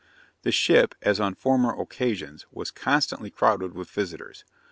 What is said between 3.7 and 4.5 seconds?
with visitors.